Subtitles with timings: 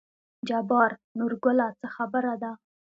[0.47, 2.51] جبار: نورګله څه خبره ده.